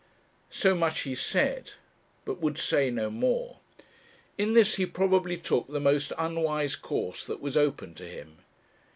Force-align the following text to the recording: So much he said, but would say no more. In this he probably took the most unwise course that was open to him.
So 0.49 0.73
much 0.73 1.01
he 1.01 1.13
said, 1.13 1.73
but 2.25 2.41
would 2.41 2.57
say 2.57 2.89
no 2.89 3.11
more. 3.11 3.59
In 4.35 4.53
this 4.53 4.77
he 4.77 4.87
probably 4.87 5.37
took 5.37 5.67
the 5.67 5.79
most 5.79 6.11
unwise 6.17 6.75
course 6.75 7.23
that 7.25 7.39
was 7.39 7.55
open 7.55 7.93
to 7.93 8.07
him. 8.07 8.39